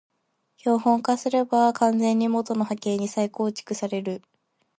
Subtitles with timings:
[0.57, 4.23] 標本化すれば完全に元の波形に再構成される